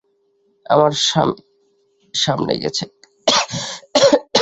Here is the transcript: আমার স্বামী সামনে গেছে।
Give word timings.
আমার 0.65 0.91
স্বামী 1.01 1.37
সামনে 2.13 2.53
গেছে। 2.57 2.85